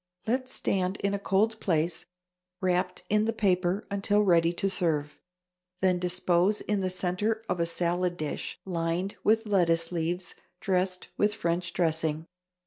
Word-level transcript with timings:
Let 0.25 0.49
stand 0.49 0.97
in 1.01 1.13
a 1.13 1.19
cold 1.19 1.59
place, 1.59 2.07
wrapped 2.59 3.03
in 3.07 3.25
the 3.25 3.31
paper, 3.33 3.85
until 3.91 4.23
ready 4.23 4.51
to 4.53 4.67
serve, 4.67 5.19
then 5.79 5.99
dispose 5.99 6.61
in 6.61 6.79
the 6.79 6.89
centre 6.89 7.43
of 7.47 7.59
a 7.59 7.67
salad 7.67 8.17
dish, 8.17 8.57
lined 8.65 9.17
with 9.23 9.45
lettuce 9.45 9.91
leaves, 9.91 10.33
dressed 10.59 11.09
with 11.19 11.35
French 11.35 11.71
dressing. 11.71 12.25